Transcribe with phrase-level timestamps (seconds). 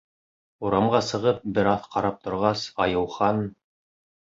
[0.69, 3.47] Урамға сығып, бер аҙ ҡарап торғас, Айыухан: